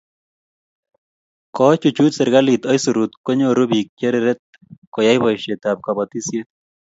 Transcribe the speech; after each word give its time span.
Kochuchuch 1.57 2.15
serkalit 2.15 2.63
aisuru 2.71 3.03
konyoru 3.25 3.63
bik 3.71 3.87
cheret 3.99 4.39
koyai 4.93 5.17
boisietab 5.25 5.77
kobotisiet 5.85 6.47